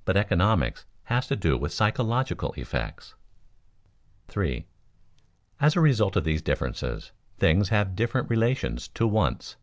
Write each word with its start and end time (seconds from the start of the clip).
[Sidenote: 0.00 0.04
But 0.06 0.16
economics 0.16 0.86
has 1.04 1.28
to 1.28 1.36
do 1.36 1.56
with 1.56 1.72
psychological 1.72 2.52
effects] 2.54 3.14
3. 4.26 4.66
_As 5.60 5.76
a 5.76 5.80
result 5.80 6.16
of 6.16 6.24
these 6.24 6.42
differences, 6.42 7.12
things 7.38 7.68
have 7.68 7.94
different 7.94 8.28
relations 8.28 8.88
to 8.88 9.06
wants. 9.06 9.54